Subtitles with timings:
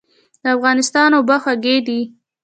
[0.43, 2.01] د افغانستان اوبه خوږې دي